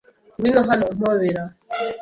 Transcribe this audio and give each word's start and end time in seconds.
Ngwino 0.37 0.61
hano, 0.69 0.83
umpobera. 0.93 1.41